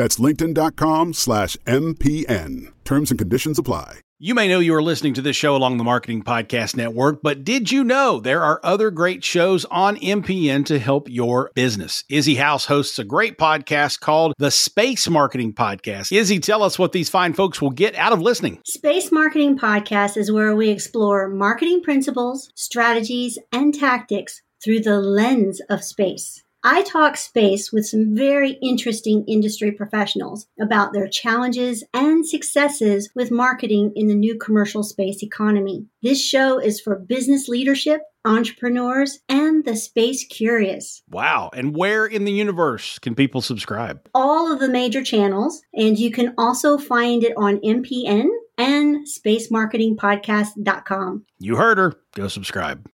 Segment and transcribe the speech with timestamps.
[0.00, 2.72] That's linkedin.com slash MPN.
[2.84, 3.98] Terms and conditions apply.
[4.18, 7.44] You may know you are listening to this show along the Marketing Podcast Network, but
[7.44, 12.04] did you know there are other great shows on MPN to help your business?
[12.08, 16.16] Izzy House hosts a great podcast called the Space Marketing Podcast.
[16.16, 18.58] Izzy, tell us what these fine folks will get out of listening.
[18.64, 25.60] Space Marketing Podcast is where we explore marketing principles, strategies, and tactics through the lens
[25.68, 26.42] of space.
[26.62, 33.30] I talk space with some very interesting industry professionals about their challenges and successes with
[33.30, 35.86] marketing in the new commercial space economy.
[36.02, 41.02] This show is for business leadership, entrepreneurs, and the space curious.
[41.08, 41.48] Wow.
[41.54, 44.06] And where in the universe can people subscribe?
[44.12, 51.24] All of the major channels, and you can also find it on MPN and spacemarketingpodcast.com.
[51.38, 51.94] You heard her.
[52.14, 52.86] Go subscribe.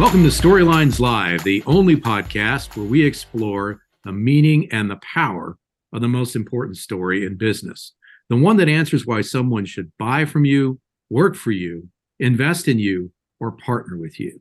[0.00, 5.58] Welcome to Storylines Live, the only podcast where we explore the meaning and the power
[5.92, 7.92] of the most important story in business.
[8.30, 12.78] The one that answers why someone should buy from you, work for you, invest in
[12.78, 14.40] you, or partner with you.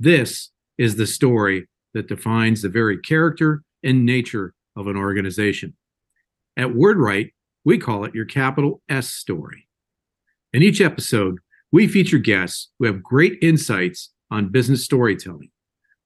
[0.00, 5.76] This is the story that defines the very character and nature of an organization.
[6.56, 7.30] At WordWrite,
[7.64, 9.68] we call it your capital S story.
[10.52, 11.38] In each episode,
[11.70, 15.50] we feature guests who have great insights on business storytelling,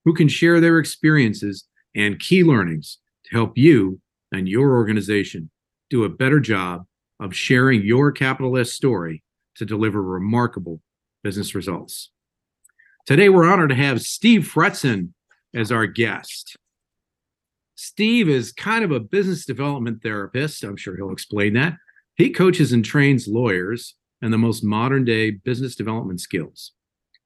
[0.04, 4.00] who can share their experiences and key learnings to help you
[4.32, 5.50] and your organization
[5.90, 6.84] do a better job
[7.20, 9.22] of sharing your capital S story
[9.56, 10.80] to deliver remarkable
[11.22, 12.10] business results.
[13.06, 15.10] Today, we're honored to have Steve Fretzin
[15.54, 16.56] as our guest.
[17.74, 20.62] Steve is kind of a business development therapist.
[20.62, 21.74] I'm sure he'll explain that.
[22.14, 26.72] He coaches and trains lawyers and the most modern day business development skills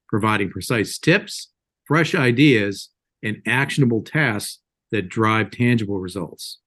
[0.07, 1.49] providing precise tips,
[1.85, 2.89] fresh ideas,
[3.23, 4.59] and actionable tasks
[4.91, 6.59] that drive tangible results.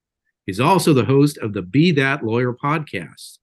[0.45, 3.37] He's also the host of the Be That Lawyer podcast.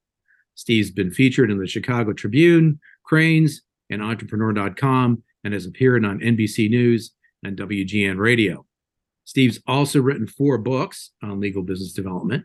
[0.54, 6.68] Steve's been featured in the Chicago Tribune, Crain's, and Entrepreneur.com, and has appeared on NBC
[6.68, 7.12] News
[7.44, 8.66] and WGN Radio.
[9.24, 12.44] Steve's also written four books on legal business development.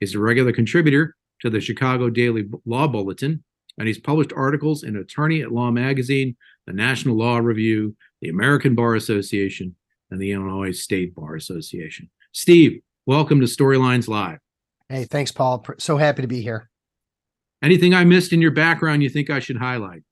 [0.00, 3.42] He's a regular contributor to the Chicago Daily Law Bulletin,
[3.78, 6.36] and he's published articles in Attorney at Law magazine,
[6.66, 9.74] the National Law Review, the American Bar Association,
[10.10, 12.10] and the Illinois State Bar Association.
[12.32, 14.38] Steve, welcome to Storylines Live.
[14.88, 15.64] Hey, thanks, Paul.
[15.78, 16.70] So happy to be here.
[17.62, 20.02] Anything I missed in your background you think I should highlight?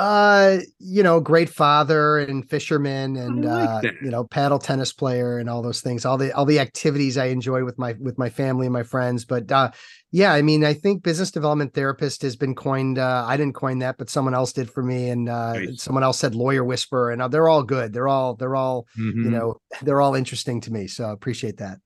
[0.00, 5.36] Uh, you know, great father and fisherman and like uh, you know, paddle tennis player
[5.36, 6.06] and all those things.
[6.06, 9.26] All the all the activities I enjoy with my with my family and my friends.
[9.26, 9.72] But uh
[10.10, 12.98] yeah, I mean, I think business development therapist has been coined.
[12.98, 15.82] Uh, I didn't coin that, but someone else did for me, and uh, nice.
[15.82, 17.92] someone else said lawyer whisperer, and uh, they're all good.
[17.92, 19.24] They're all they're all mm-hmm.
[19.24, 20.86] you know they're all interesting to me.
[20.86, 21.78] So appreciate that.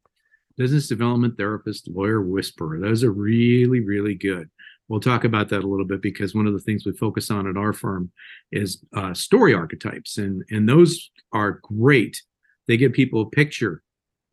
[0.57, 2.79] Business development therapist, lawyer whisperer.
[2.79, 4.49] Those are really really good.
[4.89, 7.47] We'll talk about that a little bit because one of the things we focus on
[7.47, 8.13] at our firm
[8.53, 12.23] is uh, story archetypes, and and those are great.
[12.69, 13.83] They give people a picture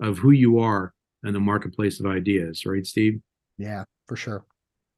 [0.02, 0.94] of who you are
[1.24, 3.22] in the marketplace of ideas, right, Steve?
[3.58, 4.46] Yeah, for sure.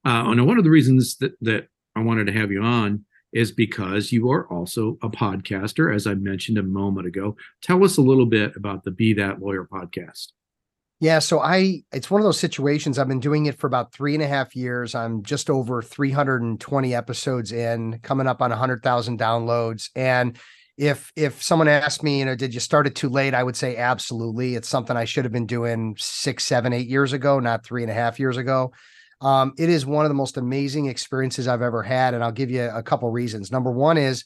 [0.06, 3.52] Uh, and one of the reasons that that I wanted to have you on is
[3.52, 7.36] because you are also a podcaster, as I mentioned a moment ago.
[7.62, 10.28] Tell us a little bit about the Be That Lawyer podcast.
[11.00, 12.98] Yeah, so I it's one of those situations.
[12.98, 14.96] I've been doing it for about three and a half years.
[14.96, 19.90] I'm just over 320 episodes in, coming up on 100,000 downloads.
[19.96, 20.38] And
[20.78, 23.34] if if someone asked me, you know, did you start it too late?
[23.34, 24.56] I would say absolutely.
[24.56, 27.92] It's something I should have been doing six, seven, eight years ago, not three and
[27.92, 28.72] a half years ago.
[29.20, 32.50] Um, it is one of the most amazing experiences I've ever had, and I'll give
[32.50, 33.52] you a couple reasons.
[33.52, 34.24] Number one is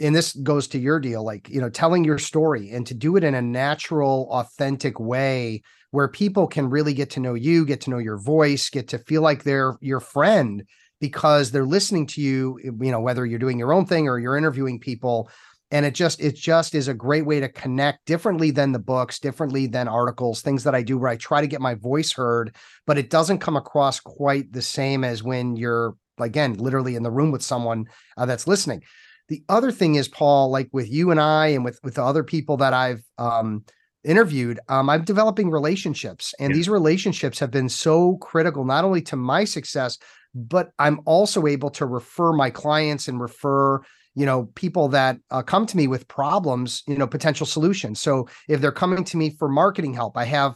[0.00, 3.16] and this goes to your deal like you know telling your story and to do
[3.16, 5.62] it in a natural authentic way
[5.94, 8.98] where people can really get to know you get to know your voice get to
[8.98, 10.64] feel like they're your friend
[11.00, 14.36] because they're listening to you you know whether you're doing your own thing or you're
[14.36, 15.30] interviewing people.
[15.70, 19.18] And it just it just is a great way to connect differently than the books
[19.18, 22.54] differently than articles things that i do where i try to get my voice heard
[22.86, 27.10] but it doesn't come across quite the same as when you're again literally in the
[27.10, 27.86] room with someone
[28.16, 28.82] uh, that's listening.
[29.28, 32.24] The other thing is, Paul, like with you and I, and with with the other
[32.24, 33.64] people that I've um,
[34.04, 36.56] interviewed, um, I'm developing relationships, and yeah.
[36.56, 39.98] these relationships have been so critical not only to my success,
[40.34, 43.80] but I'm also able to refer my clients and refer
[44.16, 48.00] you know people that uh, come to me with problems, you know, potential solutions.
[48.00, 50.54] So if they're coming to me for marketing help, I have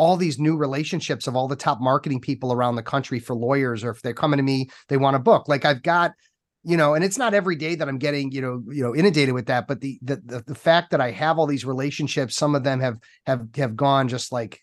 [0.00, 3.84] all these new relationships of all the top marketing people around the country for lawyers
[3.84, 6.12] or if they're coming to me they want a book like i've got
[6.62, 9.34] you know and it's not every day that i'm getting you know you know inundated
[9.34, 12.54] with that but the, the the the, fact that i have all these relationships some
[12.54, 14.60] of them have have have gone just like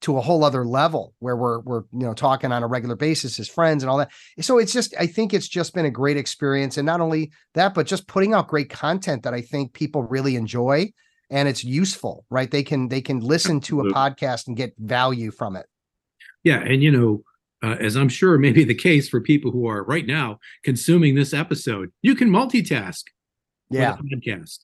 [0.00, 3.38] to a whole other level where we're we're you know talking on a regular basis
[3.38, 4.10] as friends and all that.
[4.40, 6.76] So it's just i think it's just been a great experience.
[6.76, 10.36] And not only that but just putting out great content that i think people really
[10.36, 10.90] enjoy
[11.30, 12.50] and it's useful right?
[12.50, 15.66] They can they can listen to a podcast and get value from it.
[16.44, 17.22] Yeah and you know
[17.62, 21.14] uh, as I'm sure may be the case for people who are right now consuming
[21.14, 23.04] this episode, you can multitask.
[23.70, 23.96] Yeah.
[23.96, 24.60] podcast.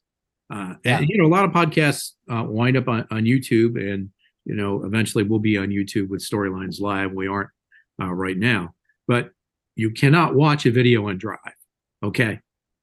[0.52, 0.98] Uh, yeah.
[0.98, 4.10] And, you know, a lot of podcasts uh, wind up on, on YouTube, and
[4.44, 7.12] you know, eventually we'll be on YouTube with Storylines Live.
[7.12, 7.50] We aren't
[8.00, 8.74] uh, right now,
[9.08, 9.30] but
[9.74, 11.38] you cannot watch a video on Drive.
[12.02, 12.40] Okay.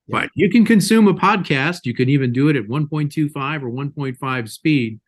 [0.07, 0.21] Yeah.
[0.21, 1.81] But you can consume a podcast.
[1.85, 4.99] You can even do it at 1.25 or 1.5 speed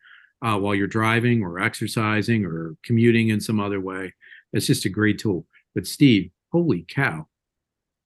[0.42, 4.14] uh, while you're driving or exercising or commuting in some other way.
[4.52, 5.46] It's just a great tool.
[5.74, 7.26] But Steve, holy cow,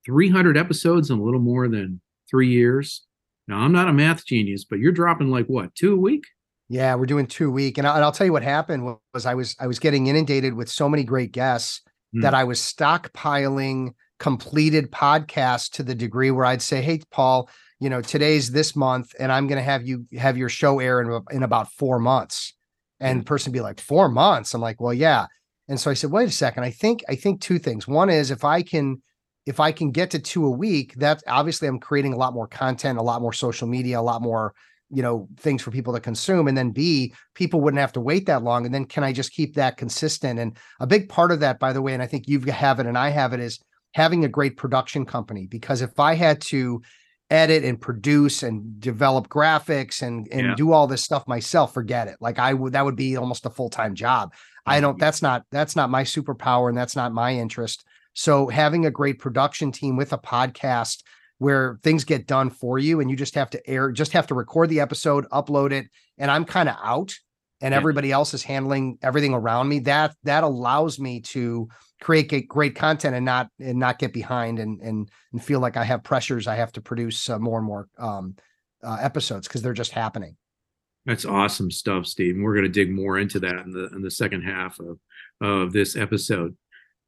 [0.06, 3.06] 300 episodes in a little more than three years.
[3.46, 6.24] Now, I'm not a math genius, but you're dropping like what, two a week?
[6.68, 7.78] Yeah, we're doing two a week.
[7.78, 10.68] And, I, will tell you what happened was I was I was getting inundated with
[10.68, 11.82] so many great guests
[12.14, 12.22] mm.
[12.22, 17.50] that I was stockpiling completed podcasts to the degree where I'd say, "Hey, Paul,
[17.80, 21.00] you know, today's this month, and I'm going to have you have your show air
[21.00, 22.54] in, in about four months."
[23.00, 24.52] And the person be like, four months.
[24.52, 25.26] I'm like, well, yeah.
[25.70, 26.64] And so I said, wait a second.
[26.64, 27.86] I think I think two things.
[27.88, 29.00] One is if I can
[29.46, 32.48] if I can get to two a week, that's obviously I'm creating a lot more
[32.48, 34.52] content, a lot more social media, a lot more
[34.90, 38.26] you know things for people to consume and then b people wouldn't have to wait
[38.26, 41.38] that long and then can i just keep that consistent and a big part of
[41.38, 43.60] that by the way and i think you have it and i have it is
[43.94, 46.82] having a great production company because if i had to
[47.30, 50.54] edit and produce and develop graphics and and yeah.
[50.56, 53.50] do all this stuff myself forget it like i would that would be almost a
[53.50, 54.32] full-time job
[54.66, 57.84] I don't that's not that's not my superpower and that's not my interest.
[58.12, 61.02] So having a great production team with a podcast
[61.38, 64.34] where things get done for you and you just have to air just have to
[64.34, 65.86] record the episode, upload it
[66.18, 67.14] and I'm kind of out
[67.60, 67.76] and yeah.
[67.76, 71.68] everybody else is handling everything around me that that allows me to
[72.00, 75.84] create great content and not and not get behind and and and feel like I
[75.84, 78.36] have pressures I have to produce uh, more and more um,
[78.82, 80.36] uh, episodes because they're just happening.
[81.06, 82.34] That's awesome stuff, Steve.
[82.34, 84.98] And we're going to dig more into that in the in the second half of
[85.40, 86.56] of this episode.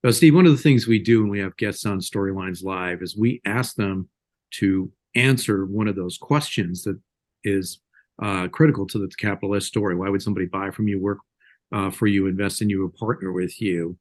[0.02, 3.02] But Steve, one of the things we do when we have guests on Storylines Live
[3.02, 4.08] is we ask them
[4.52, 6.98] to answer one of those questions that
[7.44, 7.80] is
[8.20, 9.94] uh, critical to the Capital S story.
[9.94, 11.18] Why would somebody buy from you, work
[11.72, 13.96] uh, for you, invest in you, or partner with you?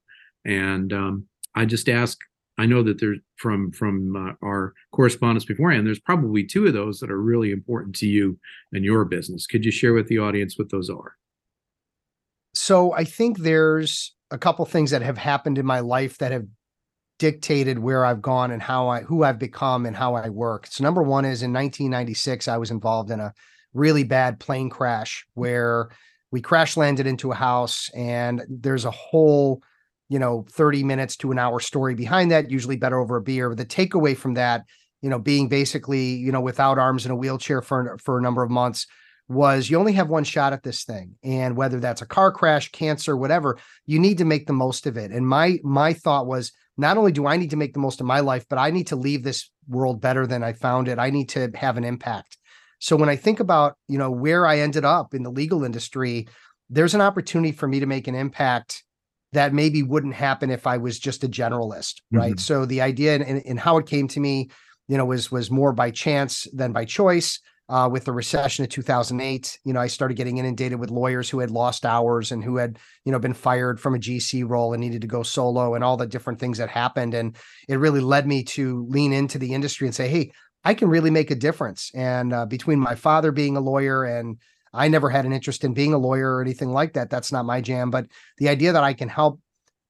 [0.45, 2.17] And um, I just ask
[2.61, 5.87] I know that there's from from uh, our correspondence beforehand.
[5.87, 8.37] There's probably two of those that are really important to you
[8.71, 9.47] and your business.
[9.47, 11.17] Could you share with the audience what those are?
[12.53, 16.45] So I think there's a couple things that have happened in my life that have
[17.17, 20.67] dictated where I've gone and how I who I've become and how I work.
[20.67, 23.33] So number one is in 1996 I was involved in a
[23.73, 25.89] really bad plane crash where
[26.29, 29.63] we crash landed into a house and there's a whole
[30.11, 33.55] you know 30 minutes to an hour story behind that usually better over a beer.
[33.55, 34.65] The takeaway from that
[35.01, 38.43] you know being basically you know without arms in a wheelchair for for a number
[38.43, 38.85] of months
[39.29, 41.15] was you only have one shot at this thing.
[41.23, 44.97] And whether that's a car crash cancer whatever you need to make the most of
[44.97, 45.11] it.
[45.11, 48.05] And my my thought was not only do i need to make the most of
[48.05, 50.99] my life but i need to leave this world better than i found it.
[50.99, 52.37] I need to have an impact.
[52.79, 56.27] So when i think about you know where i ended up in the legal industry
[56.69, 58.83] there's an opportunity for me to make an impact
[59.33, 62.33] that maybe wouldn't happen if I was just a generalist, right?
[62.33, 62.39] Mm-hmm.
[62.39, 64.49] So the idea and, and, how it came to me,
[64.87, 67.39] you know, was was more by chance than by choice.
[67.69, 71.39] Uh, with the recession of 2008, you know, I started getting inundated with lawyers who
[71.39, 74.81] had lost hours and who had, you know, been fired from a GC role and
[74.81, 77.13] needed to go solo and all the different things that happened.
[77.13, 77.37] And
[77.69, 80.33] it really led me to lean into the industry and say, hey,
[80.65, 81.91] I can really make a difference.
[81.95, 84.37] And uh, between my father being a lawyer and
[84.73, 87.09] I never had an interest in being a lawyer or anything like that.
[87.09, 87.91] That's not my jam.
[87.91, 89.39] But the idea that I can help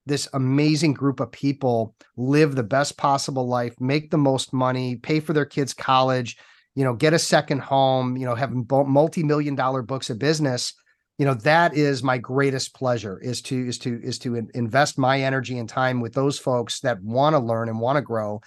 [0.06, 5.20] this amazing group of people live the best possible life, make the most money, pay
[5.20, 6.38] for their kids' college,
[6.76, 10.74] you know, get a second home, you know, have multi-million dollar books of business,
[11.18, 15.22] you know, that is my greatest pleasure is to is to is to invest my
[15.22, 18.42] energy and time with those folks that want to learn and want to grow.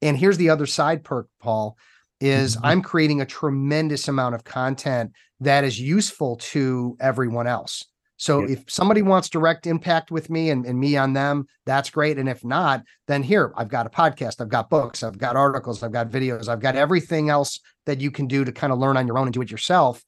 [0.00, 1.76] And here's the other side perk, Paul,
[2.20, 2.66] is mm-hmm.
[2.66, 7.84] I'm creating a tremendous amount of content that is useful to everyone else.
[8.20, 8.52] So yeah.
[8.52, 12.18] if somebody wants direct impact with me and, and me on them, that's great.
[12.18, 15.82] And if not, then here I've got a podcast, I've got books, I've got articles,
[15.82, 18.98] I've got videos, I've got everything else that you can do to kind of learn
[18.98, 20.04] on your own and do it yourself.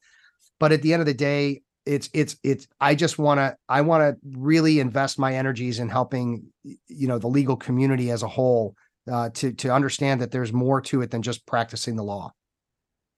[0.59, 3.81] But at the end of the day, it's it's it's I just want to I
[3.81, 8.27] want to really invest my energies in helping you know the legal community as a
[8.27, 8.75] whole
[9.11, 12.31] uh, to to understand that there's more to it than just practicing the law.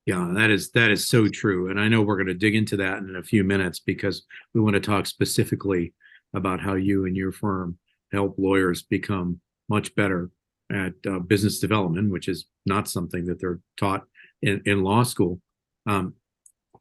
[0.04, 2.76] Yeah, that is that is so true, and I know we're going to dig into
[2.78, 4.24] that in a few minutes because
[4.54, 5.94] we want to talk specifically
[6.34, 7.78] about how you and your firm
[8.12, 10.30] help lawyers become much better
[10.72, 14.04] at uh, business development, which is not something that they're taught
[14.42, 15.40] in, in law school.
[15.86, 16.14] Um,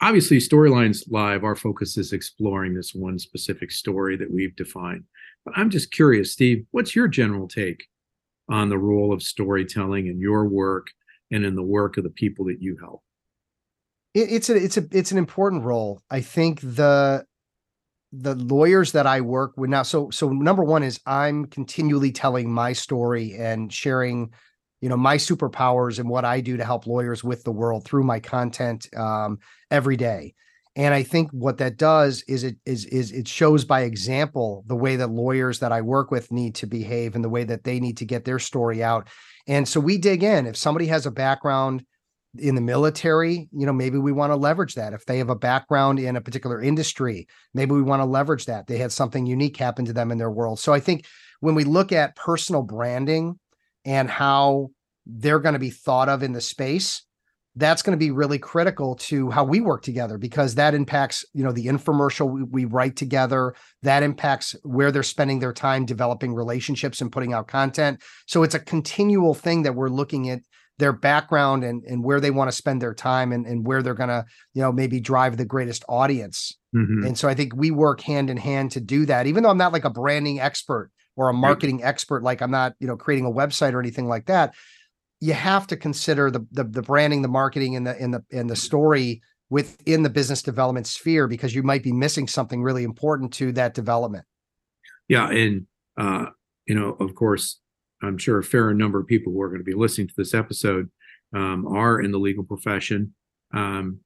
[0.01, 5.03] obviously, Storylines Live, our focus is exploring this one specific story that we've defined.
[5.45, 7.85] But I'm just curious, Steve, what's your general take
[8.49, 10.87] on the role of storytelling in your work
[11.31, 13.01] and in the work of the people that you help?
[14.15, 16.01] it's a it's a it's an important role.
[16.09, 17.25] I think the
[18.13, 19.83] the lawyers that I work with now.
[19.83, 24.31] So so number one is I'm continually telling my story and sharing,
[24.79, 28.03] you know, my superpowers and what I do to help lawyers with the world through
[28.03, 30.33] my content um, every day.
[30.75, 34.75] And I think what that does is it is is it shows by example the
[34.75, 37.79] way that lawyers that I work with need to behave and the way that they
[37.79, 39.07] need to get their story out.
[39.47, 40.45] And so we dig in.
[40.45, 41.85] If somebody has a background
[42.37, 44.91] in the military, you know, maybe we want to leverage that.
[44.91, 48.67] If they have a background in a particular industry, maybe we want to leverage that.
[48.67, 50.59] They had something unique happen to them in their world.
[50.59, 51.05] So I think
[51.39, 53.39] when we look at personal branding
[53.85, 54.71] and how
[55.05, 57.04] they're going to be thought of in the space,
[57.57, 61.43] that's going to be really critical to how we work together because that impacts you
[61.43, 66.33] know the infomercial we, we, write together that impacts where they're spending their time developing
[66.33, 70.39] relationships and putting out content so it's a continual thing that we're looking at
[70.77, 73.93] their background and, and where they want to spend their time and, and where they're
[73.93, 76.57] going to, you know, maybe drive the greatest audience.
[76.75, 77.07] Mm-hmm.
[77.07, 79.57] And so I think we work hand in hand to do that, even though I'm
[79.57, 81.87] not like a branding expert or a marketing right.
[81.87, 84.53] expert, like I'm not, you know, creating a website or anything like that.
[85.21, 88.49] You have to consider the, the, the branding, the marketing and the, and the, and
[88.49, 93.31] the story within the business development sphere, because you might be missing something really important
[93.33, 94.25] to that development.
[95.07, 95.29] Yeah.
[95.29, 95.67] And,
[95.97, 96.27] uh,
[96.65, 97.59] you know, of course,
[98.01, 100.33] I'm sure a fair number of people who are going to be listening to this
[100.33, 100.89] episode
[101.33, 103.13] um, are in the legal profession.
[103.53, 103.99] Um,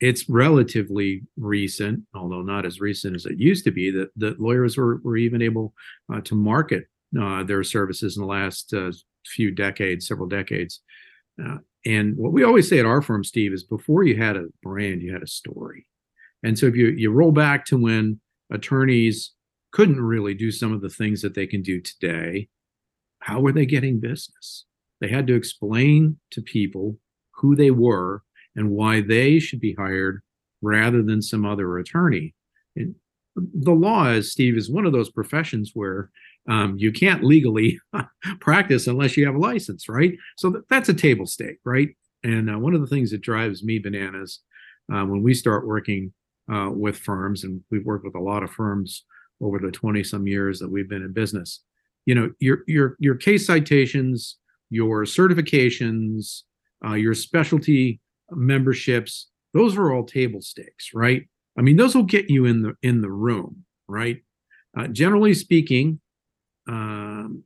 [0.00, 4.76] it's relatively recent, although not as recent as it used to be, that, that lawyers
[4.76, 5.74] were, were even able
[6.12, 6.86] uh, to market
[7.18, 8.92] uh, their services in the last uh,
[9.26, 10.80] few decades, several decades.
[11.42, 14.46] Uh, and what we always say at our firm, Steve, is before you had a
[14.62, 15.86] brand, you had a story.
[16.42, 18.20] And so if you, you roll back to when
[18.52, 19.32] attorneys
[19.72, 22.48] couldn't really do some of the things that they can do today,
[23.20, 24.64] how were they getting business?
[25.00, 26.98] They had to explain to people
[27.32, 28.22] who they were
[28.54, 30.22] and why they should be hired
[30.62, 32.34] rather than some other attorney.
[32.74, 32.94] And
[33.36, 36.10] the law, as Steve, is one of those professions where
[36.48, 37.80] um, you can't legally
[38.40, 40.14] practice unless you have a license, right?
[40.36, 41.88] So that's a table stake, right?
[42.22, 44.40] And uh, one of the things that drives me bananas
[44.92, 46.12] uh, when we start working
[46.52, 49.04] uh, with firms, and we've worked with a lot of firms
[49.40, 51.64] over the 20 some years that we've been in business,
[52.06, 54.36] you know your your your case citations
[54.70, 56.42] your certifications
[56.86, 58.00] uh, your specialty
[58.30, 62.72] memberships those are all table stakes right i mean those will get you in the
[62.82, 64.22] in the room right
[64.78, 66.00] uh, generally speaking
[66.66, 67.42] um,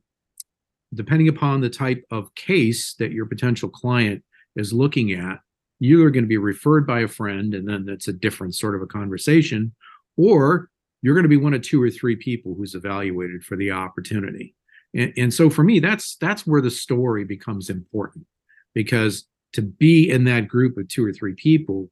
[0.93, 4.23] depending upon the type of case that your potential client
[4.55, 5.39] is looking at
[5.79, 8.81] you're going to be referred by a friend and then that's a different sort of
[8.83, 9.73] a conversation
[10.15, 10.69] or
[11.01, 14.55] you're going to be one of two or three people who's evaluated for the opportunity.
[14.93, 18.25] And, and so for me, that's that's where the story becomes important
[18.73, 21.89] because to be in that group of two or three people,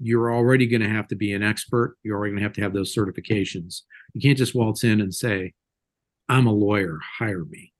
[0.00, 1.96] you're already going to have to be an expert.
[2.02, 3.82] You're already going to have to have those certifications.
[4.14, 5.52] You can't just waltz in and say,
[6.28, 7.72] "I'm a lawyer, hire me."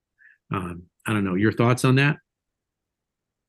[0.52, 1.34] Um, I don't know.
[1.34, 2.16] Your thoughts on that?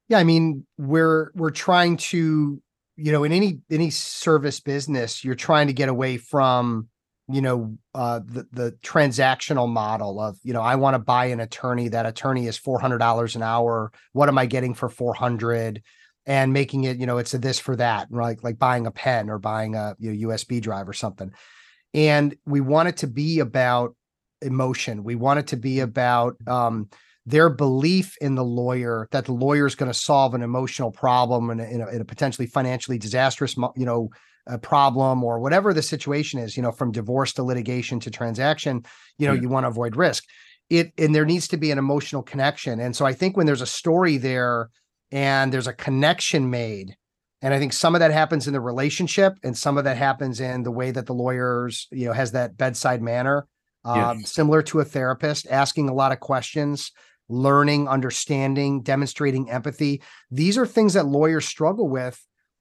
[0.07, 2.61] Yeah, I mean, we're we're trying to,
[2.95, 6.89] you know, in any any service business, you're trying to get away from
[7.31, 11.39] you know uh, the the transactional model of you know I want to buy an
[11.39, 15.13] attorney that attorney is four hundred dollars an hour what am I getting for four
[15.13, 15.83] hundred
[16.25, 19.29] and making it you know it's a this for that like like buying a pen
[19.29, 21.31] or buying a you know, USB drive or something
[21.93, 23.95] and we want it to be about
[24.41, 26.89] emotion we want it to be about um,
[27.25, 31.49] their belief in the lawyer that the lawyer is going to solve an emotional problem
[31.49, 34.09] in a, in a, in a potentially financially disastrous you know
[34.49, 38.83] a problem or whatever the situation is, you know, from divorce to litigation to transaction,
[39.17, 39.41] you know, yeah.
[39.41, 40.25] you want to avoid risk.
[40.69, 42.79] It and there needs to be an emotional connection.
[42.79, 44.69] And so I think when there's a story there
[45.11, 46.95] and there's a connection made,
[47.41, 50.39] and I think some of that happens in the relationship and some of that happens
[50.39, 53.47] in the way that the lawyers, you know, has that bedside manner,
[53.85, 54.31] um, yes.
[54.31, 56.91] similar to a therapist, asking a lot of questions,
[57.27, 60.01] learning, understanding, demonstrating empathy.
[60.31, 62.19] These are things that lawyers struggle with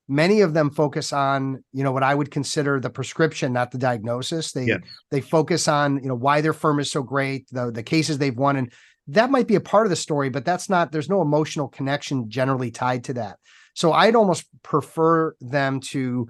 [0.08, 3.78] many of them focus on you know what i would consider the prescription not the
[3.78, 4.80] diagnosis they yes.
[5.10, 8.38] they focus on you know why their firm is so great the the cases they've
[8.38, 8.72] won and
[9.06, 12.28] that might be a part of the story but that's not there's no emotional connection
[12.28, 13.36] generally tied to that
[13.74, 16.26] so i'd almost prefer them to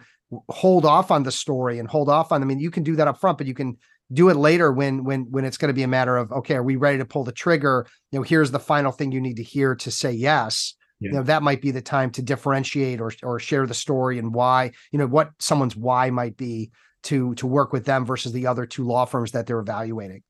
[0.50, 3.09] hold off on the story and hold off on i mean you can do that
[3.09, 3.76] up front but you can
[4.12, 6.62] do it later when when when it's going to be a matter of okay are
[6.62, 7.86] we ready to pull the trigger?
[8.10, 10.74] You know here's the final thing you need to hear to say yes.
[11.00, 11.10] Yeah.
[11.10, 14.34] you know that might be the time to differentiate or or share the story and
[14.34, 16.70] why you know what someone's why might be
[17.04, 20.22] to to work with them versus the other two law firms that they're evaluating.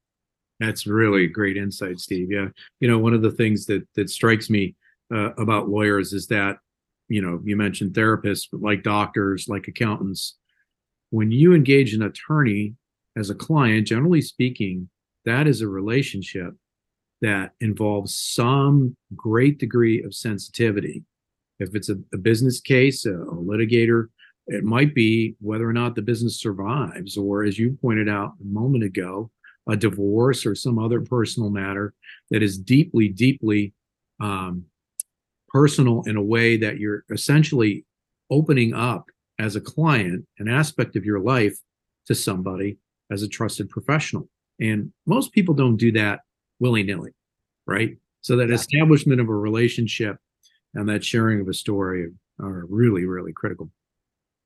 [0.60, 2.30] That's really great insight steve.
[2.30, 2.48] Yeah.
[2.80, 4.74] You know one of the things that that strikes me
[5.14, 6.56] uh, about lawyers is that
[7.08, 10.36] you know you mentioned therapists but like doctors like accountants
[11.10, 12.74] when you engage an attorney
[13.18, 14.88] as a client generally speaking
[15.24, 16.54] that is a relationship
[17.20, 21.02] that involves some great degree of sensitivity.
[21.58, 24.06] If it's a, a business case, a, a litigator,
[24.46, 28.44] it might be whether or not the business survives, or as you pointed out a
[28.44, 29.30] moment ago,
[29.68, 31.92] a divorce or some other personal matter
[32.30, 33.74] that is deeply, deeply
[34.20, 34.64] um,
[35.48, 37.84] personal in a way that you're essentially
[38.30, 39.06] opening up
[39.38, 41.58] as a client an aspect of your life
[42.06, 42.78] to somebody
[43.10, 44.28] as a trusted professional.
[44.60, 46.20] And most people don't do that
[46.58, 47.12] willy nilly,
[47.66, 47.96] right?
[48.20, 48.54] So that yeah.
[48.54, 50.16] establishment of a relationship
[50.74, 52.08] and that sharing of a story
[52.40, 53.70] are really, really critical.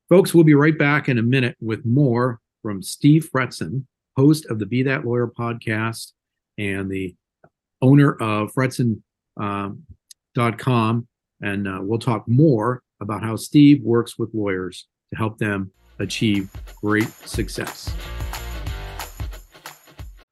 [0.09, 4.59] Folks, we'll be right back in a minute with more from Steve Fretzin, host of
[4.59, 6.13] the Be That Lawyer podcast
[6.59, 7.15] and the
[7.81, 9.83] owner of Fretzin.com.
[10.67, 11.09] Um,
[11.41, 16.51] and uh, we'll talk more about how Steve works with lawyers to help them achieve
[16.81, 17.93] great success.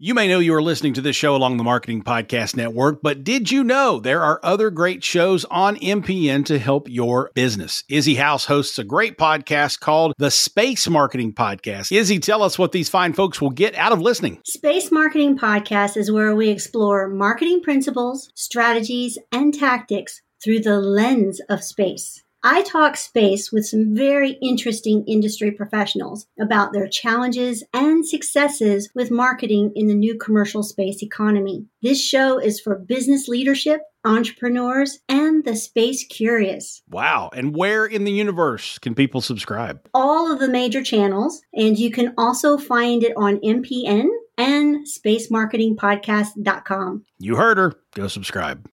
[0.03, 3.23] You may know you are listening to this show along the Marketing Podcast Network, but
[3.23, 7.85] did you know there are other great shows on MPN to help your business?
[7.87, 11.95] Izzy House hosts a great podcast called the Space Marketing Podcast.
[11.95, 14.41] Izzy, tell us what these fine folks will get out of listening.
[14.47, 21.43] Space Marketing Podcast is where we explore marketing principles, strategies, and tactics through the lens
[21.51, 22.25] of space.
[22.43, 29.11] I talk space with some very interesting industry professionals about their challenges and successes with
[29.11, 31.67] marketing in the new commercial space economy.
[31.83, 36.81] This show is for business leadership, entrepreneurs, and the space curious.
[36.89, 37.29] Wow.
[37.35, 39.87] And where in the universe can people subscribe?
[39.93, 47.05] All of the major channels, and you can also find it on MPN and spacemarketingpodcast.com.
[47.19, 47.75] You heard her.
[47.95, 48.67] Go subscribe.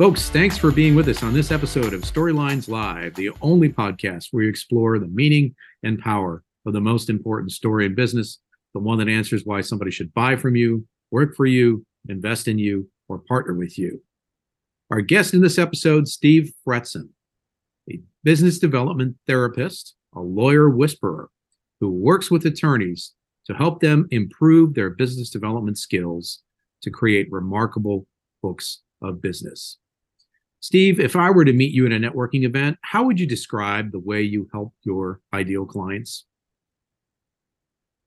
[0.00, 4.28] Folks, thanks for being with us on this episode of Storylines Live, the only podcast
[4.30, 8.38] where we explore the meaning and power of the most important story in business,
[8.72, 12.58] the one that answers why somebody should buy from you, work for you, invest in
[12.58, 14.02] you, or partner with you.
[14.90, 17.10] Our guest in this episode, Steve Fretzin,
[17.92, 21.28] a business development therapist, a lawyer whisperer
[21.78, 23.12] who works with attorneys
[23.44, 26.40] to help them improve their business development skills
[26.80, 28.06] to create remarkable
[28.42, 29.76] books of business.
[30.60, 33.92] Steve, if I were to meet you at a networking event, how would you describe
[33.92, 36.26] the way you help your ideal clients?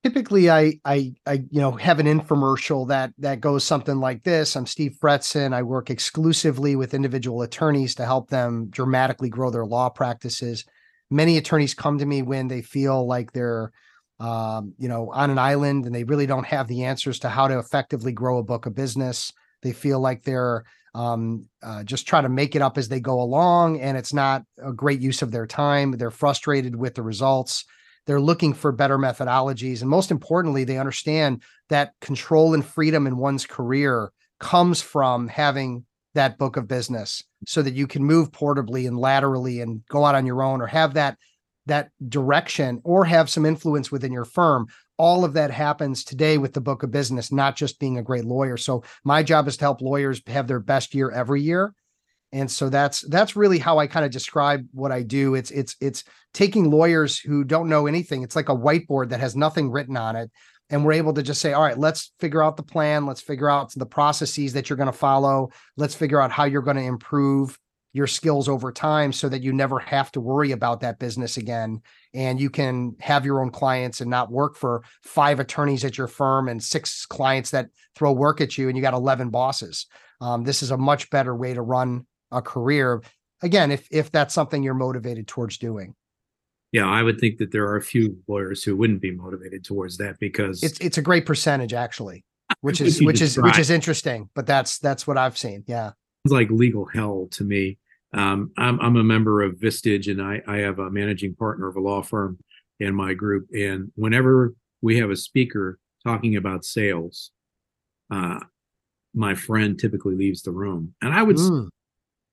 [0.03, 4.55] Typically, I, I, I, you know, have an infomercial that that goes something like this.
[4.55, 5.53] I'm Steve Fretzin.
[5.53, 10.65] I work exclusively with individual attorneys to help them dramatically grow their law practices.
[11.09, 13.71] Many attorneys come to me when they feel like they're,
[14.19, 17.47] um, you know, on an island and they really don't have the answers to how
[17.47, 19.31] to effectively grow a book of business.
[19.61, 23.21] They feel like they're um, uh, just try to make it up as they go
[23.21, 25.91] along, and it's not a great use of their time.
[25.91, 27.65] They're frustrated with the results.
[28.05, 29.81] They're looking for better methodologies.
[29.81, 35.85] And most importantly, they understand that control and freedom in one's career comes from having
[36.13, 40.15] that book of business so that you can move portably and laterally and go out
[40.15, 41.17] on your own or have that
[41.65, 46.53] that direction or have some influence within your firm all of that happens today with
[46.53, 48.57] the book of business not just being a great lawyer.
[48.57, 51.73] So my job is to help lawyers have their best year every year.
[52.31, 55.35] And so that's that's really how i kind of describe what i do.
[55.35, 56.03] It's it's it's
[56.33, 58.23] taking lawyers who don't know anything.
[58.23, 60.31] It's like a whiteboard that has nothing written on it.
[60.69, 63.05] And we're able to just say all right let's figure out the plan.
[63.05, 65.51] Let's figure out the processes that you're going to follow.
[65.77, 67.57] Let's figure out how you're going to improve
[67.93, 71.81] your skills over time so that you never have to worry about that business again.
[72.13, 76.07] And you can have your own clients and not work for five attorneys at your
[76.07, 79.85] firm and six clients that throw work at you and you got 11 bosses.
[80.19, 83.03] Um, this is a much better way to run a career
[83.43, 85.93] again if if that's something you're motivated towards doing.
[86.71, 89.97] Yeah i would think that there are a few lawyers who wouldn't be motivated towards
[89.97, 92.25] that because it's it's a great percentage actually
[92.61, 95.91] which is which is which is interesting but that's that's what i've seen yeah.
[96.25, 97.77] It's like legal hell to me
[98.13, 101.75] um, I'm, I'm a member of Vistage, and I, I have a managing partner of
[101.75, 102.37] a law firm
[102.79, 103.47] in my group.
[103.53, 107.31] And whenever we have a speaker talking about sales,
[108.11, 108.39] uh,
[109.13, 110.93] my friend typically leaves the room.
[111.01, 111.65] And I would mm.
[111.65, 111.69] say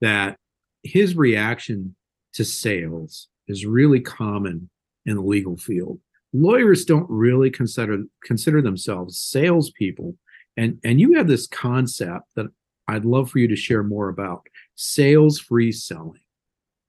[0.00, 0.36] that
[0.82, 1.94] his reaction
[2.34, 4.70] to sales is really common
[5.06, 6.00] in the legal field.
[6.32, 10.14] Lawyers don't really consider consider themselves salespeople,
[10.56, 12.46] and and you have this concept that
[12.86, 14.46] I'd love for you to share more about
[14.80, 16.20] sales free selling.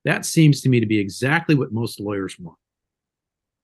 [0.05, 2.57] That seems to me to be exactly what most lawyers want.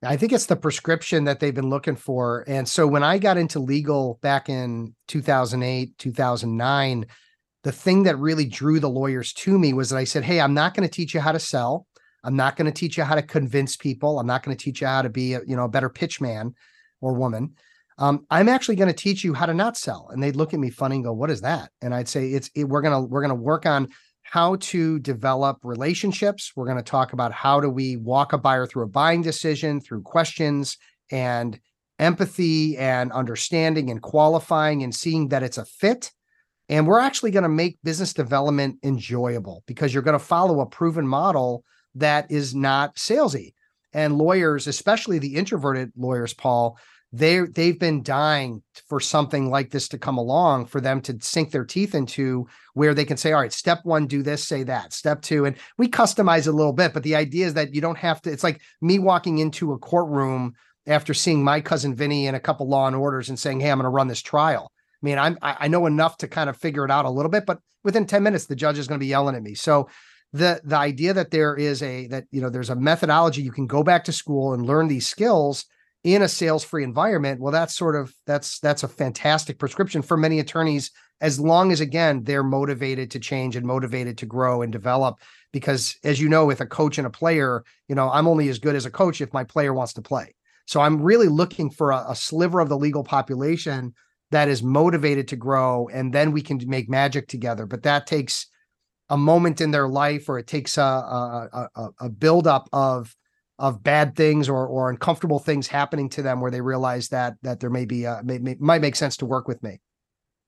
[0.04, 2.44] I think it's the prescription that they've been looking for.
[2.46, 7.06] And so when I got into legal back in 2008, 2009,
[7.64, 10.54] the thing that really drew the lawyers to me was that I said, Hey, I'm
[10.54, 11.88] not going to teach you how to sell.
[12.24, 14.20] I'm not going to teach you how to convince people.
[14.20, 16.22] I'm not going to teach you how to be a, you know, a better pitch
[16.22, 16.54] man
[17.02, 17.56] or woman.
[17.98, 20.10] Um, I'm actually going to teach you how to not sell.
[20.12, 21.72] And they'd look at me funny and go, what is that?
[21.82, 23.88] And I'd say, it's, it, we're going to, we're going to work on
[24.30, 26.52] how to develop relationships.
[26.54, 29.80] We're going to talk about how do we walk a buyer through a buying decision
[29.80, 30.78] through questions
[31.10, 31.58] and
[31.98, 36.12] empathy and understanding and qualifying and seeing that it's a fit.
[36.68, 40.66] And we're actually going to make business development enjoyable because you're going to follow a
[40.66, 41.64] proven model
[41.96, 43.54] that is not salesy.
[43.94, 46.78] And lawyers, especially the introverted lawyers, Paul,
[47.14, 51.52] they they've been dying for something like this to come along for them to sink
[51.52, 54.92] their teeth into where they can say all right step 1 do this say that.
[54.94, 57.98] Step 2 and we customize a little bit but the idea is that you don't
[57.98, 60.54] have to it's like me walking into a courtroom
[60.86, 63.78] after seeing my cousin Vinny and a couple law and orders and saying hey I'm
[63.78, 64.72] going to run this trial.
[65.02, 67.46] I mean I'm I know enough to kind of figure it out a little bit
[67.46, 69.54] but within 10 minutes the judge is going to be yelling at me.
[69.54, 69.88] So
[70.34, 73.66] the the idea that there is a that you know there's a methodology you can
[73.66, 75.66] go back to school and learn these skills
[76.16, 80.16] in a sales free environment well that's sort of that's that's a fantastic prescription for
[80.16, 80.92] many attorneys
[81.22, 85.20] as long as again they're motivated to change and motivated to grow and develop.
[85.52, 88.60] Because as you know with a coach and a player you know i'm only as
[88.60, 90.34] good as a coach if my player wants to play.
[90.66, 93.94] So i'm really looking for a, a sliver of the legal population
[94.32, 97.66] that is motivated to grow and then we can make magic together.
[97.66, 98.48] But that takes
[99.10, 103.16] a moment in their life or it takes a a, a, a buildup of
[103.60, 107.60] of bad things or or uncomfortable things happening to them where they realize that that
[107.60, 109.80] there may be uh, may, may, might make sense to work with me.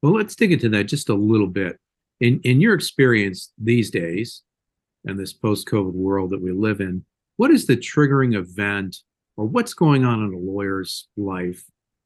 [0.01, 1.79] Well, let's dig into that just a little bit.
[2.19, 4.43] In in your experience these days,
[5.05, 7.05] and this post-COVID world that we live in,
[7.37, 8.97] what is the triggering event
[9.37, 11.63] or what's going on in a lawyer's life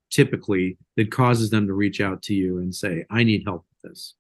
[0.09, 3.91] typically that causes them to reach out to you and say, "I need help with
[3.91, 4.15] this"?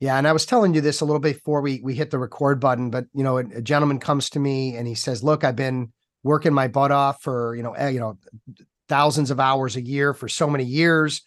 [0.00, 2.18] Yeah, and I was telling you this a little bit before we we hit the
[2.18, 5.42] record button, but you know, a, a, gentleman comes to me and he says, "Look,
[5.42, 8.16] I've been working my butt off for you know, eh, you know,
[8.88, 11.22] thousands of hours a year for so many years.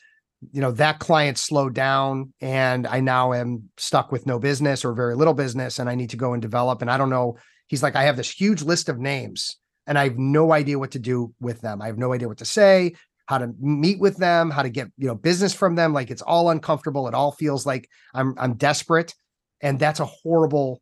[0.54, 4.94] You know, that client slowed down, and I now am stuck with no business or
[4.94, 6.82] very little business, and I need to go and develop.
[6.82, 9.58] And I don't know." He's like, "I have this huge list of names."
[9.88, 11.82] And I have no idea what to do with them.
[11.82, 12.94] I have no idea what to say
[13.28, 15.94] how to meet with them, how to get, you know, business from them.
[15.94, 17.08] Like it's all uncomfortable.
[17.08, 19.14] It all feels like I'm I'm desperate.
[19.62, 20.82] And that's a horrible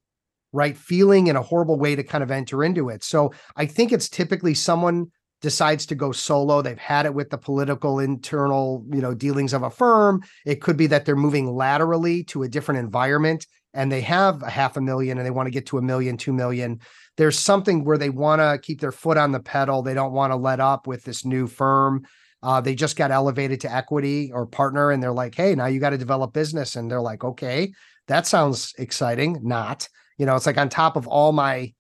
[0.51, 3.03] right feeling and a horrible way to kind of enter into it.
[3.03, 5.07] So I think it's typically someone
[5.41, 6.61] decides to go solo.
[6.61, 10.23] They've had it with the political internal, you know, dealings of a firm.
[10.45, 14.49] It could be that they're moving laterally to a different environment and they have a
[14.49, 16.79] half a million and they want to get to a million, two million.
[17.17, 19.81] There's something where they want to keep their foot on the pedal.
[19.81, 22.05] They don't want to let up with this new firm.
[22.41, 25.79] Uh, they just got elevated to equity or partner, and they're like, "Hey, now you
[25.79, 27.73] got to develop business." And they're like, "Okay,
[28.07, 31.73] that sounds exciting." Not, you know, it's like on top of all my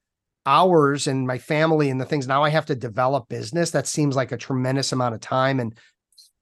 [0.45, 2.27] hours and my family and the things.
[2.27, 3.71] Now I have to develop business.
[3.71, 5.77] That seems like a tremendous amount of time and,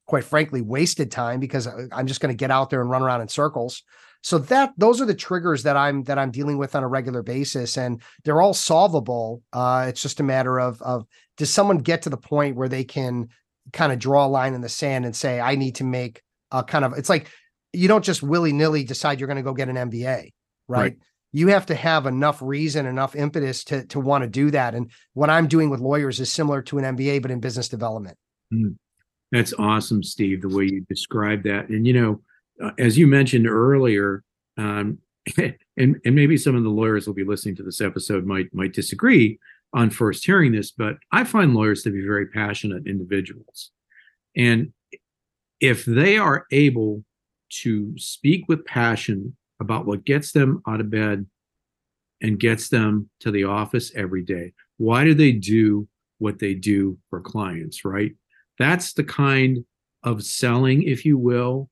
[0.06, 3.04] quite frankly, wasted time because uh, I'm just going to get out there and run
[3.04, 3.84] around in circles.
[4.22, 7.22] so that those are the triggers that i'm that i'm dealing with on a regular
[7.24, 11.06] basis and they're all solvable uh it's just a matter of of
[11.38, 13.30] does someone get to the point where they can
[13.74, 16.64] kind of draw a line in the sand and say i need to make a
[16.64, 17.28] kind of it's like
[17.74, 20.32] you don't just willy-nilly decide you're going to go get an mba right?
[20.68, 20.98] right?
[21.34, 24.92] you have to have enough reason enough impetus to to want to do that and
[25.14, 28.18] what i'm doing with lawyers is similar to an mba but in business development
[28.54, 28.76] mm.
[29.32, 32.22] that's awesome steve the way you describe that and you know
[32.62, 34.24] uh, as you mentioned earlier,
[34.58, 35.00] um,
[35.38, 38.74] and and maybe some of the lawyers will be listening to this episode might might
[38.74, 39.40] disagree
[39.78, 43.72] on first hearing this, but I find lawyers to be very passionate individuals,
[44.36, 44.74] and
[45.60, 47.04] if they are able
[47.62, 51.26] to speak with passion about what gets them out of bed
[52.22, 55.88] and gets them to the office every day, why do they do
[56.20, 57.86] what they do for clients?
[57.86, 58.14] Right,
[58.58, 59.64] that's the kind
[60.04, 61.70] of selling, if you will,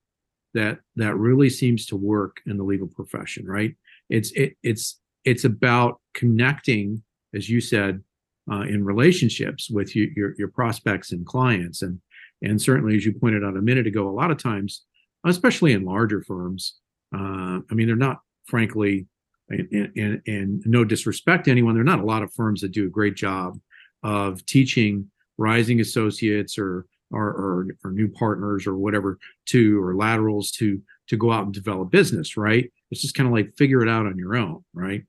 [0.54, 3.74] that that really seems to work in the legal profession right
[4.08, 7.02] it's it, it's it's about connecting
[7.36, 8.02] as you said
[8.50, 11.82] uh, in relationships with you, your your prospects and clients.
[11.82, 12.00] And
[12.42, 14.84] and certainly as you pointed out a minute ago a lot of times
[15.24, 16.76] especially in larger firms
[17.14, 19.06] uh, i mean they're not frankly
[19.48, 22.72] and, and, and no disrespect to anyone there are not a lot of firms that
[22.72, 23.58] do a great job
[24.02, 30.50] of teaching rising associates or or, or, or new partners or whatever to or laterals
[30.50, 32.70] to to go out and develop business right?
[32.90, 35.02] It's just kind of like figure it out on your own right?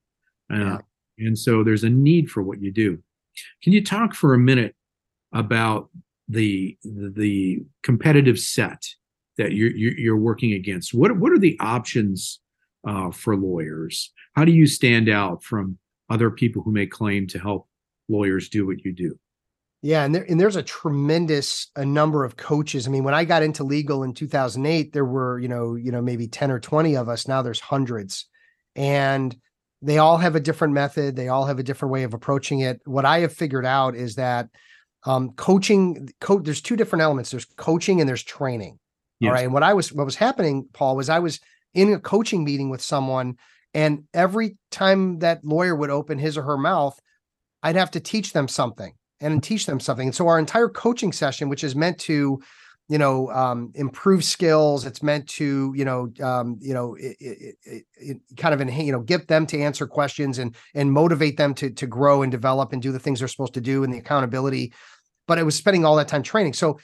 [0.51, 0.77] Uh, yeah.
[1.17, 3.01] And so there's a need for what you do
[3.63, 4.75] can you talk for a minute
[5.33, 5.89] about
[6.27, 8.83] the the competitive set
[9.37, 12.39] that you're you're working against what what are the options
[12.87, 15.77] uh, for lawyers how do you stand out from
[16.09, 17.67] other people who may claim to help
[18.07, 19.17] lawyers do what you do
[19.83, 22.87] yeah, and there and there's a tremendous a number of coaches.
[22.87, 26.01] I mean, when I got into legal in 2008, there were, you know, you know,
[26.01, 27.27] maybe 10 or 20 of us.
[27.27, 28.25] Now there's hundreds.
[28.75, 29.35] And
[29.81, 32.81] they all have a different method, they all have a different way of approaching it.
[32.85, 34.49] What I have figured out is that
[35.05, 37.31] um, coaching co- there's two different elements.
[37.31, 38.79] There's coaching and there's training.
[39.19, 39.29] Yes.
[39.29, 39.43] All right.
[39.45, 41.39] And what I was what was happening, Paul, was I was
[41.73, 43.37] in a coaching meeting with someone
[43.73, 46.99] and every time that lawyer would open his or her mouth,
[47.61, 50.07] I'd have to teach them something and teach them something.
[50.07, 52.41] And so our entire coaching session, which is meant to,
[52.89, 57.85] you know, um, improve skills, it's meant to, you know, um, you know, it, it,
[57.95, 61.53] it, kind of, enhance, you know, get them to answer questions and and motivate them
[61.55, 63.97] to to grow and develop and do the things they're supposed to do and the
[63.97, 64.73] accountability.
[65.27, 66.53] But I was spending all that time training.
[66.53, 66.79] So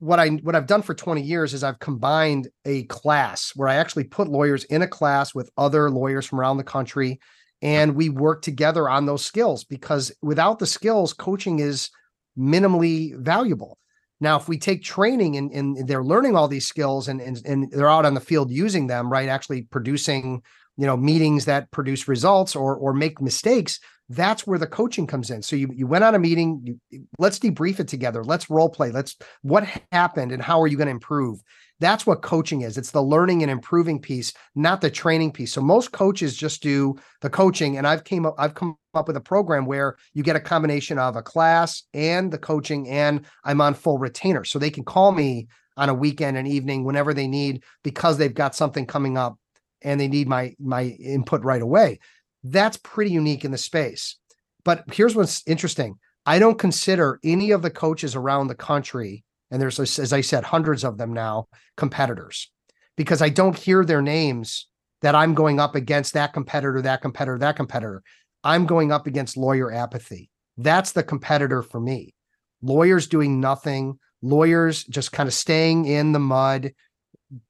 [0.00, 3.76] what I what I've done for 20 years is I've combined a class where I
[3.76, 7.20] actually put lawyers in a class with other lawyers from around the country
[7.62, 11.88] and we work together on those skills because without the skills coaching is
[12.36, 13.78] minimally valuable
[14.24, 17.70] now if we take training and, and they're learning all these skills and, and and
[17.70, 20.42] they're out on the field using them right actually producing
[20.76, 25.30] you know meetings that produce results or or make mistakes that's where the coaching comes
[25.30, 28.68] in so you you went on a meeting you, let's debrief it together let's role
[28.68, 31.40] play let's what happened and how are you going to improve
[31.80, 32.78] that's what coaching is.
[32.78, 35.52] It's the learning and improving piece, not the training piece.
[35.52, 39.16] So most coaches just do the coaching and I've came up I've come up with
[39.16, 43.60] a program where you get a combination of a class and the coaching and I'm
[43.60, 44.44] on full retainer.
[44.44, 48.32] So they can call me on a weekend and evening whenever they need because they've
[48.32, 49.36] got something coming up
[49.82, 51.98] and they need my my input right away.
[52.44, 54.16] That's pretty unique in the space.
[54.64, 55.98] But here's what's interesting.
[56.24, 60.44] I don't consider any of the coaches around the country and there's as i said
[60.44, 62.50] hundreds of them now competitors
[62.96, 64.66] because i don't hear their names
[65.02, 68.02] that i'm going up against that competitor that competitor that competitor
[68.42, 70.28] i'm going up against lawyer apathy
[70.58, 72.14] that's the competitor for me
[72.62, 76.72] lawyers doing nothing lawyers just kind of staying in the mud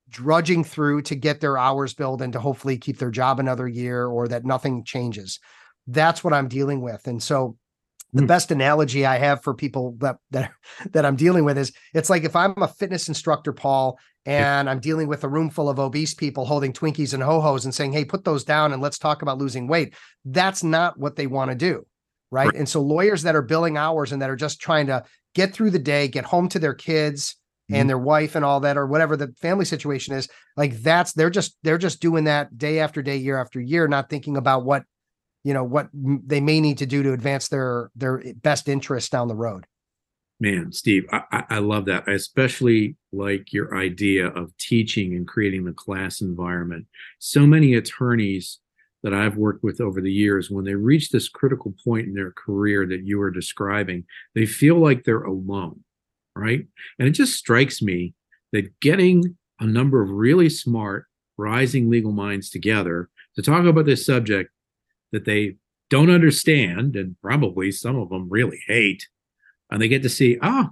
[0.09, 4.07] drudging through to get their hours billed and to hopefully keep their job another year
[4.07, 5.41] or that nothing changes
[5.87, 7.57] that's what i'm dealing with and so
[8.15, 8.29] the mm.
[8.29, 10.53] best analogy I have for people that that
[10.93, 14.81] that I'm dealing with is it's like if I'm a fitness instructor, Paul, and I'm
[14.81, 18.05] dealing with a room full of obese people holding Twinkies and ho-hos and saying, "Hey,
[18.05, 21.57] put those down and let's talk about losing weight." That's not what they want to
[21.57, 21.87] do,
[22.31, 22.47] right?
[22.47, 22.55] right?
[22.57, 25.03] And so lawyers that are billing hours and that are just trying to
[25.35, 27.37] get through the day, get home to their kids
[27.71, 27.77] mm.
[27.77, 31.31] and their wife and all that or whatever the family situation is, like that's they're
[31.31, 34.85] just they're just doing that day after day, year after year, not thinking about what
[35.45, 39.29] you know what they may need to do to advance their their best interests down
[39.29, 39.67] the road.
[40.41, 45.65] Man steve I, I love that i especially like your idea of teaching and creating
[45.65, 46.87] the class environment.
[47.21, 48.59] So many attorneys
[49.05, 52.33] that i've worked with over the years when they reach this critical point in their
[52.33, 55.85] career that you are describing they feel like they're alone
[56.37, 56.67] right?
[56.99, 58.15] And it just strikes me
[58.53, 64.07] that getting a number of really smart rising legal minds together to talk about this
[64.07, 64.51] subject
[65.13, 65.57] that they
[65.91, 69.09] don't understand and probably some of them really hate
[69.71, 70.69] and they get to see oh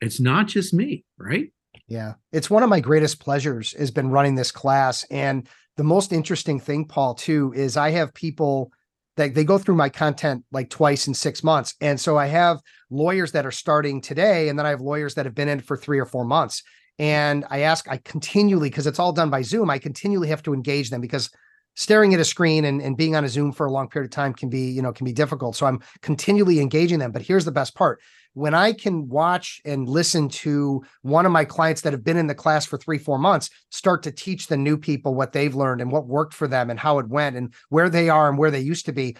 [0.00, 1.52] it's not just me right?
[1.86, 6.12] Yeah it's one of my greatest pleasures has been running this class and the most
[6.12, 8.72] interesting thing paul too is i have people
[9.16, 11.74] that they go through my content like twice in six months.
[11.80, 15.26] And so i have lawyers that are starting today and then i have lawyers that
[15.26, 16.62] have been in for three or four months.
[16.98, 20.54] And i ask i continually because it's all done by zoom i continually have to
[20.54, 21.30] engage them because
[21.76, 24.14] staring at a screen and, and being on a zoom for a long period of
[24.14, 25.56] time can be you know can be difficult.
[25.56, 27.12] So i'm continually engaging them.
[27.12, 28.00] But here's the best part
[28.34, 32.26] when i can watch and listen to one of my clients that have been in
[32.26, 35.80] the class for three four months start to teach the new people what they've learned
[35.80, 38.50] and what worked for them and how it went and where they are and where
[38.50, 39.16] they used to be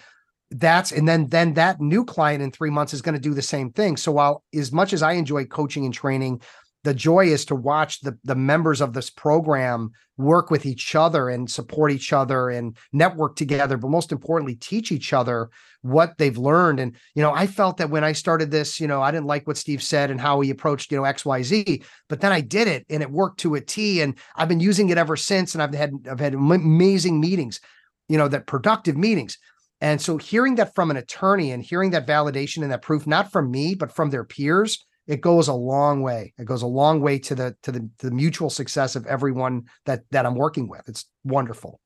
[0.51, 3.41] that's and then then that new client in three months is going to do the
[3.41, 3.97] same thing.
[3.97, 6.41] So while as much as i enjoy coaching and training
[6.85, 11.27] the joy is to watch the the members of this program work with each other
[11.29, 15.49] and support each other and network together but most importantly teach each other
[15.81, 16.79] what they've learned.
[16.79, 19.45] And you know i felt that when i started this you know i didn't like
[19.47, 22.85] what steve said and how he approached you know xyz but then i did it
[22.89, 24.01] and it worked to a t.
[24.01, 27.59] And i've been using it ever since and i've had i've had amazing meetings
[28.07, 29.37] you know that productive meetings.
[29.81, 33.31] And so hearing that from an attorney and hearing that validation and that proof not
[33.31, 36.33] from me but from their peers it goes a long way.
[36.37, 39.65] It goes a long way to the to the to the mutual success of everyone
[39.85, 40.87] that that I'm working with.
[40.87, 41.79] It's wonderful.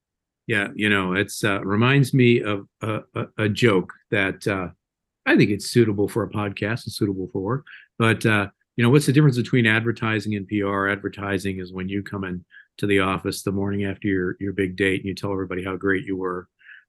[0.47, 4.69] Yeah, you know, it's uh, reminds me of a, a, a joke that uh,
[5.25, 7.65] I think it's suitable for a podcast and suitable for work.
[7.99, 10.87] But uh, you know, what's the difference between advertising and PR?
[10.87, 12.43] Advertising is when you come in
[12.77, 15.75] to the office the morning after your your big date and you tell everybody how
[15.75, 16.47] great you were.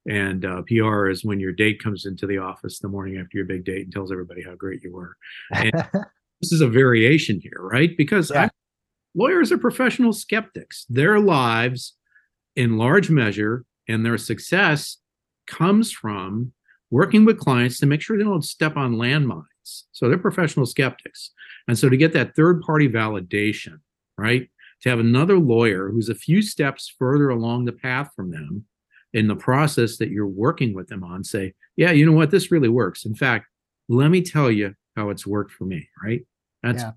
[0.09, 3.47] And uh, PR is when your date comes into the office the morning after your
[3.47, 5.17] big date and tells everybody how great you were.
[5.53, 5.73] And
[6.41, 7.97] this is a variation here, right?
[7.97, 8.49] Because yeah.
[9.15, 10.87] lawyers are professional skeptics.
[10.89, 11.95] Their lives,
[12.57, 14.99] in large measure, and their success
[15.47, 16.53] comes from
[16.91, 19.45] working with clients to make sure they don't step on landmines.
[19.93, 21.31] So they're professional skeptics.
[21.69, 23.81] And so to get that third party validation,
[24.19, 24.51] right?
[24.83, 28.65] To have another lawyer who's a few steps further along the path from them
[29.13, 32.51] in the process that you're working with them on say, yeah, you know what, this
[32.51, 33.05] really works.
[33.05, 33.47] In fact,
[33.89, 36.23] let me tell you how it's worked for me, right?
[36.63, 36.93] That's yeah.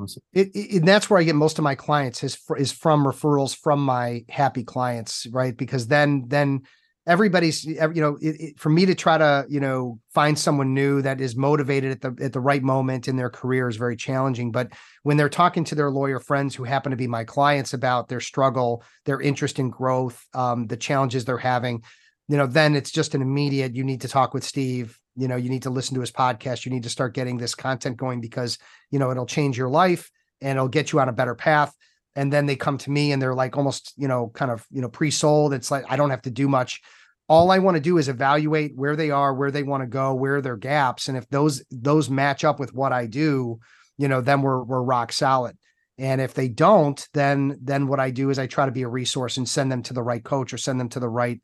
[0.00, 0.22] awesome.
[0.32, 3.56] It, it, and that's where I get most of my clients is is from referrals
[3.56, 5.56] from my happy clients, right?
[5.56, 6.62] Because then then
[7.06, 11.00] everybody's you know it, it, for me to try to you know find someone new
[11.00, 14.50] that is motivated at the at the right moment in their career is very challenging
[14.50, 14.72] but
[15.04, 18.20] when they're talking to their lawyer friends who happen to be my clients about their
[18.20, 21.82] struggle their interest in growth um, the challenges they're having
[22.28, 25.36] you know then it's just an immediate you need to talk with steve you know
[25.36, 28.20] you need to listen to his podcast you need to start getting this content going
[28.20, 28.58] because
[28.90, 30.10] you know it'll change your life
[30.40, 31.74] and it'll get you on a better path.
[32.14, 34.80] And then they come to me and they're like almost you know kind of you
[34.80, 35.52] know pre-sold.
[35.52, 36.80] It's like i don't have to do much.
[37.28, 40.14] All i want to do is evaluate where they are where they want to go
[40.14, 41.08] where are their gaps.
[41.08, 43.58] And if those those match up with what i do
[43.98, 45.56] you know then we're we're rock solid.
[45.98, 48.88] And if they don't then then what i do is i try to be a
[48.88, 51.40] resource and send them to the right coach or send them to the right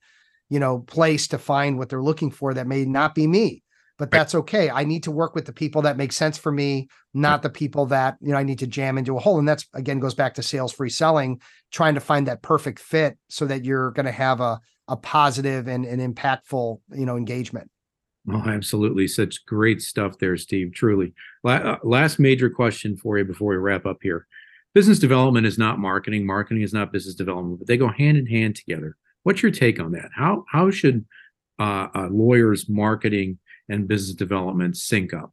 [0.53, 3.63] you know place to find what they're looking for that may not be me.
[3.99, 4.69] But that's okay.
[4.69, 7.87] I need to work with the people that make sense for me not the people
[7.87, 9.39] that you know i need to jam into a hole.
[9.39, 13.17] And that's again goes back to sales free selling trying to find that perfect fit
[13.31, 17.71] so that you're going to have a a positive and an impactful you know engagement.
[18.31, 19.09] Oh absolutely.
[19.09, 21.15] Such great stuff there steve truly.
[21.45, 24.27] Uh, last major question for you before we wrap up here.
[24.75, 26.27] Business development is not marketing.
[26.27, 29.81] Marketing is not business development but they go hand in hand together What's your take
[29.81, 30.11] on that?
[30.15, 31.05] How how should
[31.59, 35.33] uh, uh, lawyers' marketing and business development sync up?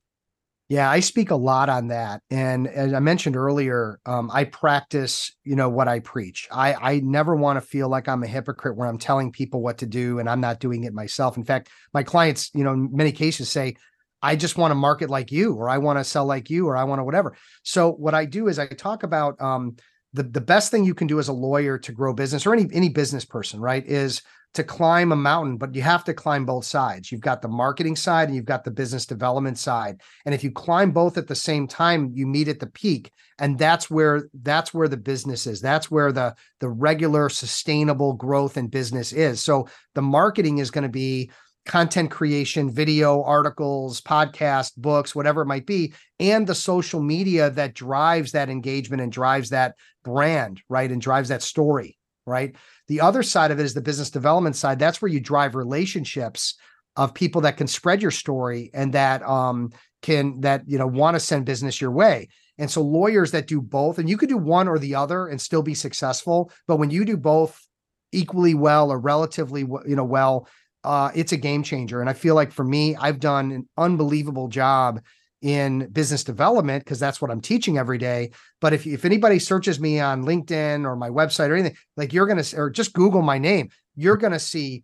[0.68, 5.36] Yeah, I speak a lot on that, and as I mentioned earlier, um, I practice,
[5.44, 6.48] you know, what I preach.
[6.52, 9.80] I I never want to feel like I'm a hypocrite where I'm telling people what
[9.80, 11.38] to do and I'm not doing it myself.
[11.38, 13.78] In fact, my clients, you know, in many cases say,
[14.22, 16.78] I just want to market like you, or I want to sell like you, or
[16.78, 17.36] I want to whatever.
[17.64, 19.78] So what I do is I talk about um,
[20.14, 22.68] the, the best thing you can do as a lawyer to grow business or any
[22.74, 24.22] any business person right is
[24.56, 27.12] to climb a mountain but you have to climb both sides.
[27.12, 30.02] You've got the marketing side and you've got the business development side.
[30.26, 33.58] And if you climb both at the same time you meet at the peak and
[33.58, 35.62] that's where that's where the business is.
[35.62, 39.42] That's where the the regular sustainable growth in business is.
[39.42, 41.32] So the marketing is going to be
[41.66, 47.76] content creation, video, articles, podcast, books, whatever it might be, and the social media that
[47.76, 50.92] drives that engagement and drives that brand, right?
[50.92, 52.56] And drives that story, right?
[52.88, 54.80] The other side of it is the business development side.
[54.80, 56.56] That's where you drive relationships
[56.96, 61.16] of people that can spread your story and that um can that you know want
[61.16, 62.28] to send business your way.
[62.58, 65.40] And so lawyers that do both, and you could do one or the other and
[65.40, 66.52] still be successful.
[66.68, 67.66] But when you do both
[68.12, 70.48] equally well or relatively you know well,
[70.84, 72.02] uh, it's a game changer.
[72.02, 75.02] And I feel like for me, I've done an unbelievable job
[75.42, 78.32] in business development because that's what I'm teaching every day.
[78.60, 82.28] But if if anybody searches me on LinkedIn or my website or anything, like you're
[82.28, 84.84] gonna or just Google my name, you're gonna see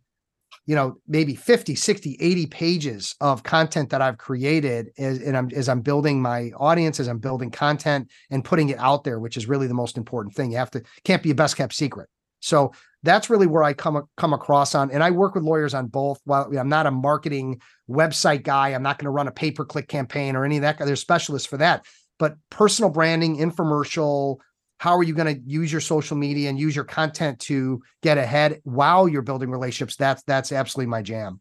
[0.66, 5.50] you know maybe 50 60 80 pages of content that i've created as, and I'm,
[5.54, 9.38] as i'm building my audience as i'm building content and putting it out there which
[9.38, 12.10] is really the most important thing you have to can't be a best kept secret
[12.40, 12.72] so
[13.06, 16.20] that's really where i come come across on and i work with lawyers on both.
[16.26, 19.66] While i'm not a marketing website guy i'm not going to run a pay per
[19.66, 21.86] click campaign or any of that there's specialists for that.
[22.18, 24.38] But personal branding infomercial
[24.78, 28.18] how are you going to use your social media and use your content to get
[28.18, 29.96] ahead while you're building relationships?
[29.96, 31.40] That's that's absolutely my jam.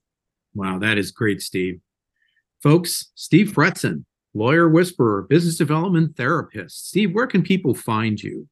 [0.55, 1.81] Wow that is great steve.
[2.62, 4.05] Folks steve fretzin
[4.35, 6.89] lawyer whisperer business development therapist.
[6.89, 8.49] Steve where can people find you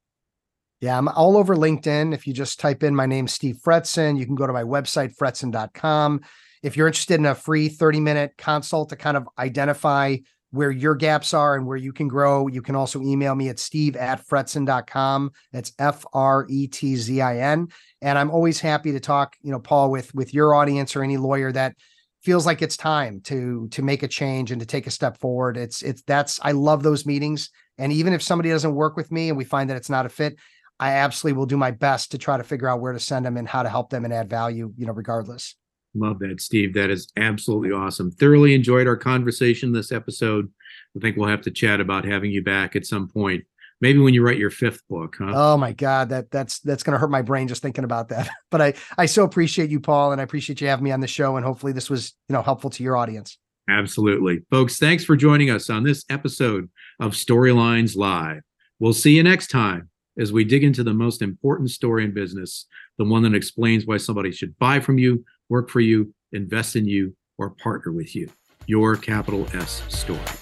[0.83, 4.27] yeah i'm all over linkedin if you just type in my name steve fretzin you
[4.27, 6.21] can go to my website fretzin.com
[6.63, 10.17] if you're interested in a free 30 minute consult to kind of identify
[10.53, 12.47] where your gaps are and where you can grow.
[12.47, 15.33] You can also email me at steve at fretzin.com.
[15.51, 17.69] That's F R E T Z I N.
[18.01, 21.17] And I'm always happy to talk, you know, Paul, with with your audience or any
[21.17, 21.75] lawyer that
[22.23, 25.57] feels like it's time to to make a change and to take a step forward.
[25.57, 27.51] It's it's that's I love those meetings.
[27.79, 30.11] And even if somebody doesn't work with me and we find that it's not a
[30.11, 30.37] fit,
[30.83, 33.37] I absolutely will do my best to try to figure out where to send them
[33.37, 35.55] and how to help them and add value, you know, regardless.
[35.95, 36.75] Love that, Steve.
[36.75, 38.11] That is absolutely awesome.
[38.11, 40.51] Thoroughly enjoyed our conversation this episode.
[40.97, 43.45] I think we'll have to chat about having you back at some point.
[43.81, 45.31] Maybe when you write your fifth book, huh?
[45.33, 48.29] Oh my God, that that's that's gonna hurt my brain just thinking about that.
[48.51, 51.07] But I I so appreciate you, Paul, and I appreciate you having me on the
[51.07, 51.37] show.
[51.37, 53.39] And hopefully this was you know helpful to your audience.
[53.69, 54.43] Absolutely.
[54.51, 56.69] Folks, thanks for joining us on this episode
[56.99, 58.43] of Storylines Live.
[58.81, 62.67] We'll see you next time as we dig into the most important story in business,
[62.99, 66.87] the one that explains why somebody should buy from you, work for you, invest in
[66.87, 68.29] you, or partner with you.
[68.67, 70.42] Your capital S story.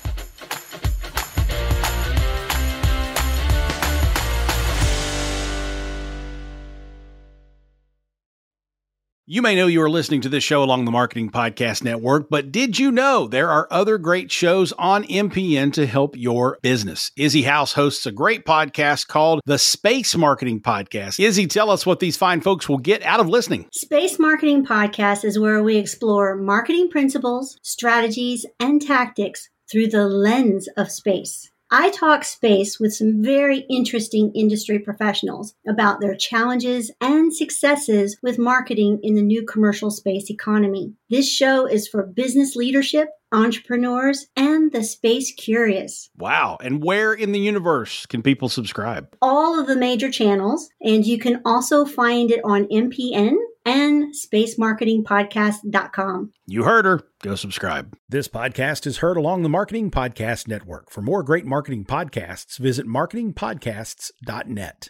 [9.32, 12.50] You may know you are listening to this show along the Marketing Podcast Network, but
[12.50, 17.12] did you know there are other great shows on MPN to help your business?
[17.16, 21.20] Izzy House hosts a great podcast called the Space Marketing Podcast.
[21.24, 23.68] Izzy, tell us what these fine folks will get out of listening.
[23.72, 30.68] Space Marketing Podcast is where we explore marketing principles, strategies, and tactics through the lens
[30.76, 31.52] of space.
[31.72, 38.40] I talk space with some very interesting industry professionals about their challenges and successes with
[38.40, 40.94] marketing in the new commercial space economy.
[41.10, 46.10] This show is for business leadership, entrepreneurs, and the space curious.
[46.16, 46.58] Wow.
[46.60, 49.14] And where in the universe can people subscribe?
[49.22, 56.32] All of the major channels, and you can also find it on MPN and spacemarketingpodcast.com.
[56.46, 57.00] You heard her.
[57.22, 57.96] Go subscribe.
[58.08, 60.90] This podcast is heard along the Marketing Podcast Network.
[60.90, 64.88] For more great marketing podcasts, visit marketingpodcasts.net.